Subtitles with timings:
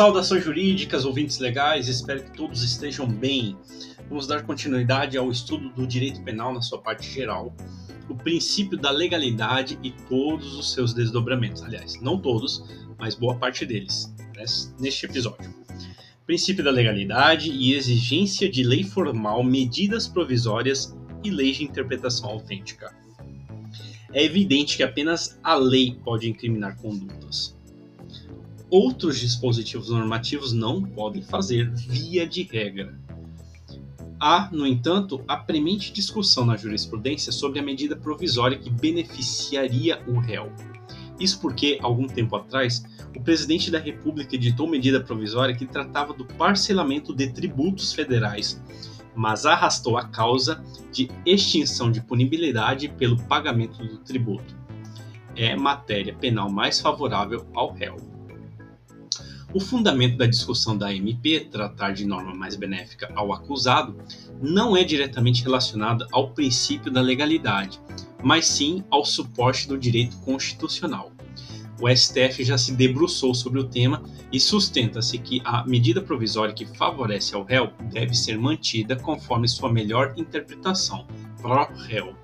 [0.00, 3.54] Saudações jurídicas, ouvintes legais, espero que todos estejam bem.
[4.08, 7.54] Vamos dar continuidade ao estudo do direito penal na sua parte geral,
[8.08, 11.62] o princípio da legalidade e todos os seus desdobramentos.
[11.62, 12.64] Aliás, não todos,
[12.98, 14.46] mas boa parte deles, né,
[14.78, 15.54] neste episódio.
[16.24, 22.90] Princípio da legalidade e exigência de lei formal, medidas provisórias e leis de interpretação autêntica.
[24.14, 27.59] É evidente que apenas a lei pode incriminar condutas
[28.70, 32.98] outros dispositivos normativos não podem fazer, via de regra.
[34.18, 40.18] Há, no entanto, a premente discussão na jurisprudência sobre a medida provisória que beneficiaria o
[40.18, 40.52] réu.
[41.18, 42.84] Isso porque, algum tempo atrás,
[43.16, 48.62] o presidente da República editou medida provisória que tratava do parcelamento de tributos federais,
[49.14, 50.62] mas arrastou a causa
[50.92, 54.54] de extinção de punibilidade pelo pagamento do tributo.
[55.34, 58.19] É matéria penal mais favorável ao réu.
[59.52, 63.96] O fundamento da discussão da MP, tratar de norma mais benéfica ao acusado,
[64.40, 67.80] não é diretamente relacionado ao princípio da legalidade,
[68.22, 71.10] mas sim ao suporte do direito constitucional.
[71.80, 76.66] O STF já se debruçou sobre o tema e sustenta-se que a medida provisória que
[76.66, 81.06] favorece ao réu deve ser mantida conforme sua melhor interpretação,
[81.40, 82.14] pro réu.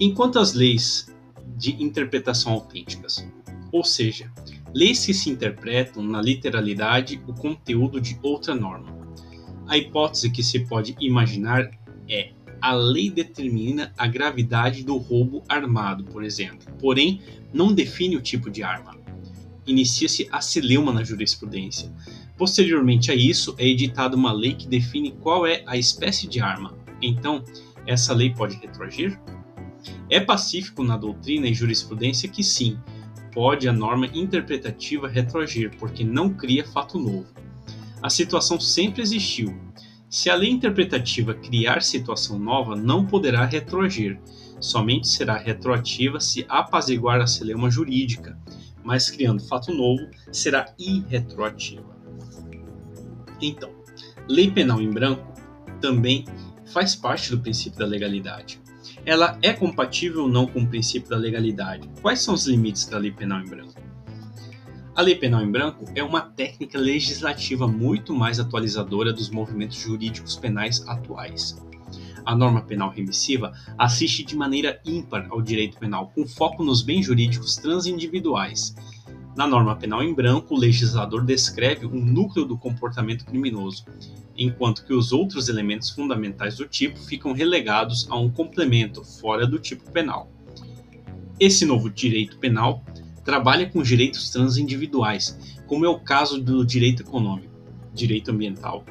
[0.00, 1.12] Enquanto as leis
[1.56, 3.28] de interpretação autênticas,
[3.72, 4.32] ou seja,
[4.74, 8.96] leis que se interpretam na literalidade o conteúdo de outra norma.
[9.66, 11.70] A hipótese que se pode imaginar
[12.08, 17.20] é a lei determina a gravidade do roubo armado, por exemplo, porém
[17.52, 18.96] não define o tipo de arma.
[19.66, 21.92] Inicia-se a celeuma na jurisprudência.
[22.36, 26.74] Posteriormente a isso, é editada uma lei que define qual é a espécie de arma.
[27.02, 27.44] Então,
[27.86, 29.20] essa lei pode retroagir?
[30.08, 32.78] É pacífico na doutrina e jurisprudência que sim,
[33.38, 37.28] pode a norma interpretativa retroagir, porque não cria fato novo.
[38.02, 39.56] A situação sempre existiu.
[40.10, 44.18] Se a lei interpretativa criar situação nova, não poderá retroagir.
[44.60, 48.36] Somente será retroativa se apaziguar a celeuma jurídica,
[48.82, 51.96] mas criando fato novo, será irretroativa.
[53.40, 53.70] Então,
[54.28, 55.32] lei penal em branco
[55.80, 56.24] também
[56.72, 58.60] faz parte do princípio da legalidade
[59.08, 61.88] ela é compatível ou não com o princípio da legalidade?
[62.02, 63.72] Quais são os limites da lei penal em branco?
[64.94, 70.36] A lei penal em branco é uma técnica legislativa muito mais atualizadora dos movimentos jurídicos
[70.36, 71.56] penais atuais.
[72.22, 77.06] A norma penal remissiva assiste de maneira ímpar ao direito penal, com foco nos bens
[77.06, 78.74] jurídicos transindividuais.
[79.38, 83.84] Na norma penal em branco, o legislador descreve o núcleo do comportamento criminoso,
[84.36, 89.60] enquanto que os outros elementos fundamentais do tipo ficam relegados a um complemento fora do
[89.60, 90.28] tipo penal.
[91.38, 92.84] Esse novo direito penal
[93.24, 95.38] trabalha com direitos transindividuais,
[95.68, 97.54] como é o caso do direito econômico,
[97.94, 98.84] direito ambiental.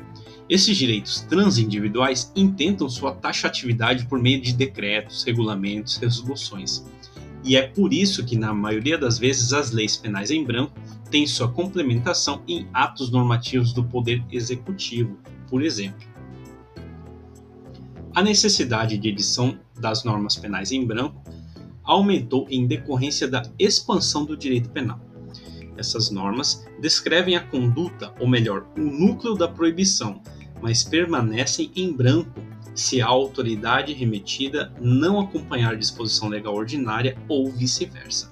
[0.48, 6.86] Esses direitos transindividuais intentam sua taxatividade por meio de decretos, regulamentos, resoluções.
[7.48, 10.74] E é por isso que, na maioria das vezes, as leis penais em branco
[11.10, 15.18] têm sua complementação em atos normativos do Poder Executivo,
[15.50, 16.06] por exemplo.
[18.14, 21.24] A necessidade de edição das normas penais em branco
[21.86, 25.00] aumentou em decorrência da expansão do direito penal.
[25.78, 30.22] Essas normas descrevem a conduta, ou melhor, o núcleo da proibição,
[30.62, 32.42] mas permanecem em branco
[32.78, 38.32] se a autoridade remetida não acompanhar disposição legal ordinária ou vice-versa.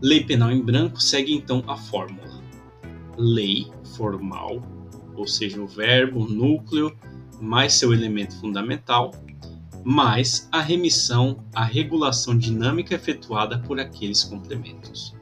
[0.00, 2.40] Lei penal em branco segue então a fórmula:
[3.16, 3.66] lei
[3.96, 4.62] formal
[5.16, 6.96] ou seja, o verbo, o núcleo,
[7.40, 9.12] mais seu elemento fundamental,
[9.84, 15.14] mais a remissão, a regulação dinâmica efetuada por aqueles complementos.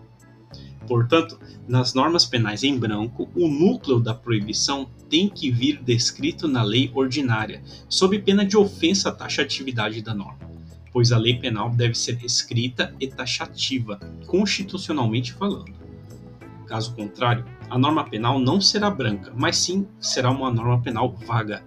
[0.92, 6.62] Portanto, nas normas penais em branco, o núcleo da proibição tem que vir descrito na
[6.62, 10.50] lei ordinária, sob pena de ofensa à taxatividade da norma,
[10.93, 15.72] pois a lei penal deve ser escrita e taxativa, constitucionalmente falando.
[16.67, 21.64] Caso contrário, a norma penal não será branca, mas sim será uma norma penal vaga.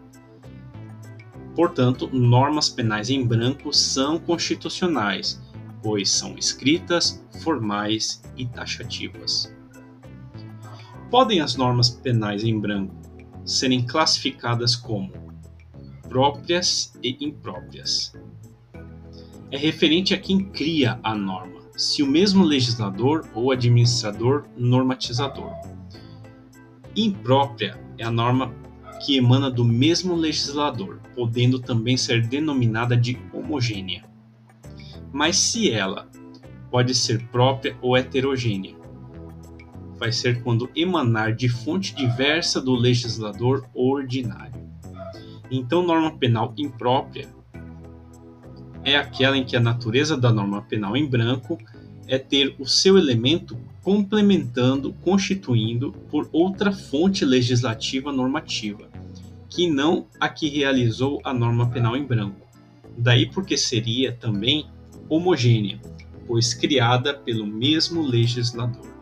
[1.55, 5.41] Portanto, normas penais em branco são constitucionais,
[5.85, 9.55] pois são escritas, formais e taxativas.
[11.11, 12.95] Podem as normas penais em branco
[13.45, 15.13] serem classificadas como
[16.09, 18.15] próprias e impróprias.
[19.51, 25.53] É referente a quem cria a norma, se o mesmo legislador ou administrador normatizador
[26.95, 28.51] imprópria é a norma
[29.05, 34.14] que emana do mesmo legislador, podendo também ser denominada de homogênea.
[35.15, 36.09] Mas se ela
[36.69, 38.75] pode ser própria ou heterogênea,
[39.97, 44.61] vai ser quando emanar de fonte diversa do legislador ordinário.
[45.49, 47.29] Então, norma penal imprópria
[48.83, 51.57] é aquela em que a natureza da norma penal em branco
[52.09, 58.89] é ter o seu elemento complementando, constituindo por outra fonte legislativa normativa,
[59.47, 62.45] que não a que realizou a norma penal em branco.
[62.97, 64.67] Daí porque seria também
[65.09, 65.79] homogênea,
[66.27, 68.93] pois criada pelo mesmo legislador.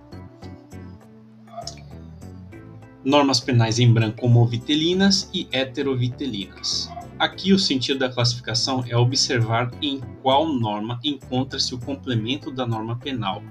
[3.04, 6.90] Normas penais em branco homovitelinas e heterovitelinas.
[7.20, 12.98] Aqui o sentido da classificação é observar em qual norma encontra-se o complemento da norma
[12.98, 13.44] penal.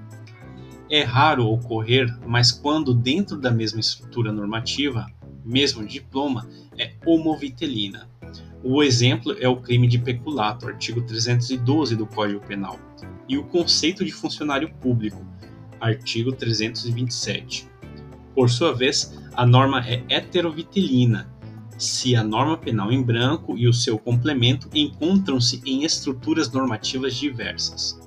[0.89, 5.07] É raro ocorrer, mas quando dentro da mesma estrutura normativa,
[5.43, 6.47] mesmo diploma,
[6.77, 8.09] é homovitelina.
[8.65, 12.79] O exemplo é o crime de peculato, artigo 312 do Código Penal,
[13.27, 15.21] e o conceito de funcionário público,
[15.81, 17.67] artigo 327.
[18.33, 21.29] Por sua vez, a norma é heterovitelina,
[21.77, 27.99] se a norma penal em branco e o seu complemento encontram-se em estruturas normativas diversas.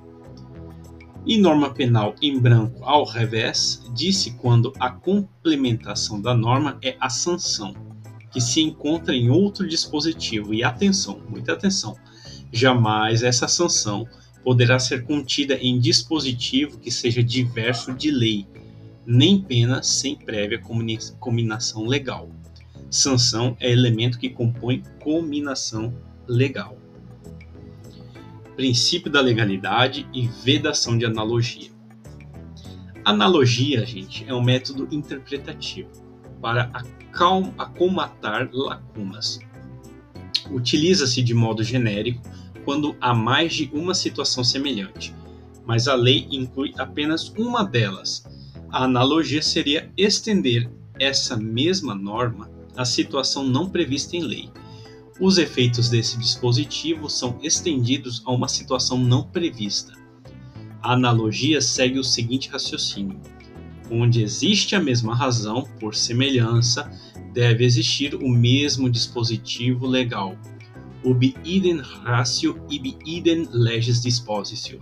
[1.27, 7.11] E norma penal em branco ao revés disse quando a complementação da norma é a
[7.11, 7.75] sanção,
[8.37, 10.53] que se encontra em outro dispositivo.
[10.53, 11.97] E atenção, muita atenção,
[12.53, 14.07] jamais essa sanção
[14.45, 18.47] poderá ser contida em dispositivo que seja diverso de lei,
[19.07, 20.61] nem pena sem prévia
[21.19, 22.29] combinação legal.
[22.91, 25.95] Sanção é elemento que compõe combinação
[26.29, 26.77] legal.
[28.55, 31.71] Princípio da legalidade e vedação de analogia.
[33.03, 36.06] Analogia, gente, é um método interpretativo
[36.41, 36.71] para
[37.59, 39.39] acomatar lacunas.
[40.51, 42.23] Utiliza-se de modo genérico
[42.65, 45.15] quando há mais de uma situação semelhante,
[45.65, 48.25] mas a lei inclui apenas uma delas.
[48.71, 54.51] A analogia seria estender essa mesma norma a situação não prevista em lei.
[55.19, 59.95] Os efeitos desse dispositivo são estendidos a uma situação não prevista.
[60.83, 63.19] A analogia segue o seguinte raciocínio:
[63.91, 66.91] onde existe a mesma razão, por semelhança,
[67.33, 70.37] deve existir o mesmo dispositivo legal.
[71.05, 74.81] Ubi idem ratio ibi idem leges dispositio.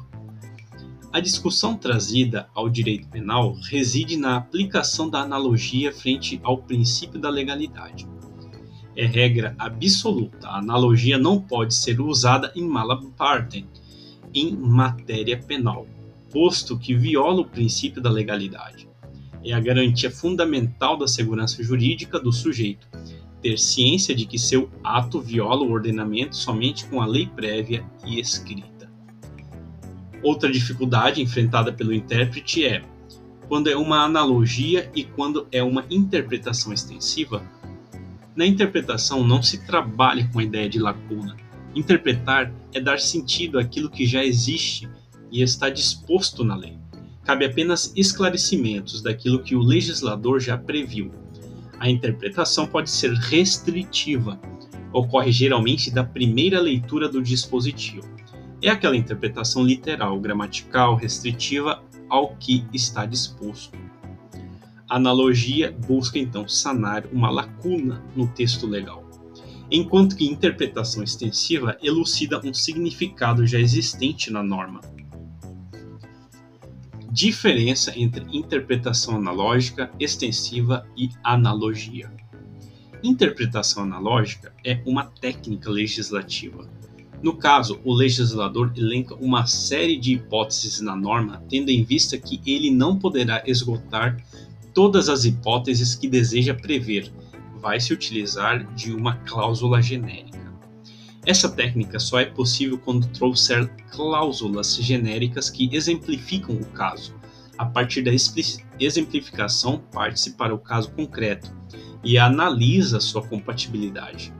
[1.12, 7.28] A discussão trazida ao direito penal reside na aplicação da analogia frente ao princípio da
[7.28, 8.06] legalidade.
[8.96, 13.66] É regra absoluta, a analogia não pode ser usada em mala partem,
[14.32, 15.86] em matéria penal,
[16.32, 18.88] posto que viola o princípio da legalidade.
[19.44, 22.88] É a garantia fundamental da segurança jurídica do sujeito,
[23.42, 28.18] ter ciência de que seu ato viola o ordenamento somente com a lei prévia e
[28.18, 28.90] escrita.
[30.22, 32.82] Outra dificuldade enfrentada pelo intérprete é
[33.46, 37.42] quando é uma analogia e quando é uma interpretação extensiva.
[38.34, 41.36] Na interpretação não se trabalha com a ideia de lacuna.
[41.74, 44.88] Interpretar é dar sentido àquilo que já existe
[45.30, 46.78] e está disposto na lei.
[47.24, 51.10] Cabe apenas esclarecimentos daquilo que o legislador já previu.
[51.78, 54.38] A interpretação pode ser restritiva,
[54.92, 58.14] ocorre geralmente da primeira leitura do dispositivo
[58.66, 63.78] é aquela interpretação literal, gramatical, restritiva ao que está disposto.
[64.88, 69.04] A analogia busca então sanar uma lacuna no texto legal,
[69.70, 74.80] enquanto que interpretação extensiva elucida um significado já existente na norma.
[77.14, 82.10] Diferença entre interpretação analógica, extensiva e analogia.
[83.04, 86.68] Interpretação analógica é uma técnica legislativa
[87.24, 92.38] no caso, o legislador elenca uma série de hipóteses na norma, tendo em vista que
[92.44, 94.22] ele não poderá esgotar
[94.74, 97.10] todas as hipóteses que deseja prever.
[97.62, 100.43] Vai se utilizar de uma cláusula genérica.
[101.26, 107.14] Essa técnica só é possível quando trouxer cláusulas genéricas que exemplificam o caso.
[107.56, 108.10] A partir da
[108.78, 111.54] exemplificação, parte-se para o caso concreto
[112.02, 114.32] e analisa sua compatibilidade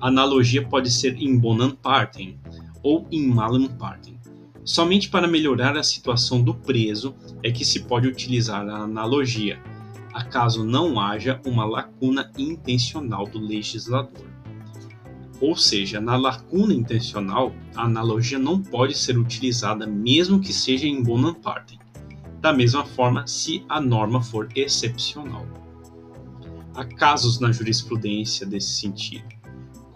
[0.00, 2.38] analogia pode ser em bonam partem
[2.82, 4.18] ou em malam partem.
[4.64, 9.60] Somente para melhorar a situação do preso é que se pode utilizar a analogia,
[10.12, 14.26] acaso não haja uma lacuna intencional do legislador.
[15.40, 21.02] Ou seja, na lacuna intencional, a analogia não pode ser utilizada mesmo que seja em
[21.02, 21.78] bonam partem.
[22.40, 25.46] Da mesma forma, se a norma for excepcional.
[26.74, 29.36] Há casos na jurisprudência desse sentido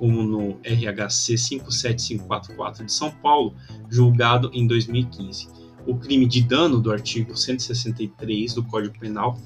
[0.01, 3.55] como no RHC 57544 de São Paulo,
[3.91, 5.47] julgado em 2015,
[5.87, 9.39] o crime de dano do artigo 163 do Código Penal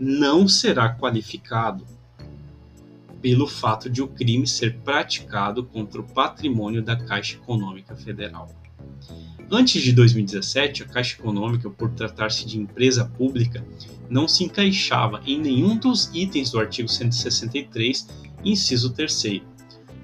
[0.00, 1.86] não será qualificado
[3.20, 8.48] pelo fato de o crime ser praticado contra o patrimônio da Caixa Econômica Federal.
[9.50, 13.66] Antes de 2017, a Caixa Econômica, por tratar-se de empresa pública,
[14.08, 18.08] não se encaixava em nenhum dos itens do artigo 163,
[18.44, 19.42] inciso 3.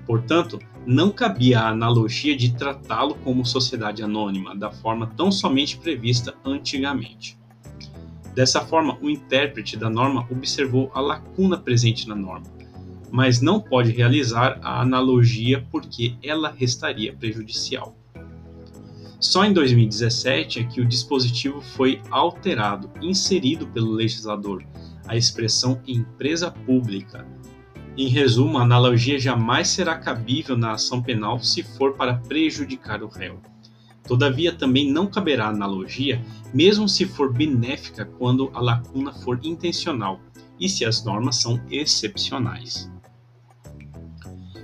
[0.04, 6.35] Portanto, não cabia a analogia de tratá-lo como sociedade anônima, da forma tão somente prevista
[6.44, 7.38] antigamente.
[8.35, 12.46] Dessa forma, o intérprete da norma observou a lacuna presente na norma,
[13.10, 17.96] mas não pode realizar a analogia porque ela restaria prejudicial.
[19.18, 24.62] Só em 2017 é que o dispositivo foi alterado, inserido pelo legislador,
[25.06, 27.26] a expressão empresa pública.
[27.96, 33.08] Em resumo, a analogia jamais será cabível na ação penal se for para prejudicar o
[33.08, 33.40] réu.
[34.06, 36.22] Todavia, também não caberá analogia,
[36.52, 40.20] mesmo se for benéfica quando a lacuna for intencional
[40.60, 42.90] e se as normas são excepcionais.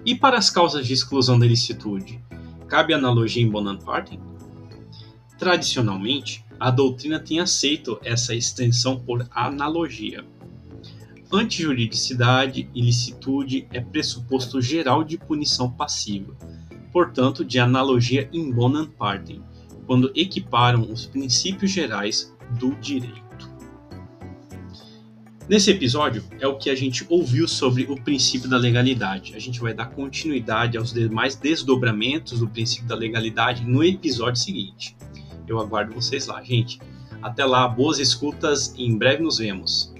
[0.04, 2.20] E para as causas de exclusão da ilicitude,
[2.66, 4.18] cabe analogia em Bonaparte?
[5.38, 10.24] Tradicionalmente, a doutrina tem aceito essa extensão por analogia.
[11.32, 16.36] Antijuridicidade e licitude é pressuposto geral de punição passiva,
[16.92, 19.40] portanto, de analogia in bonam partem,
[19.86, 23.31] quando equiparam os princípios gerais do direito.
[25.48, 29.34] Nesse episódio é o que a gente ouviu sobre o princípio da legalidade.
[29.34, 34.96] A gente vai dar continuidade aos demais desdobramentos do princípio da legalidade no episódio seguinte.
[35.46, 36.80] Eu aguardo vocês lá, gente.
[37.20, 39.92] Até lá, boas escutas e em breve nos vemos.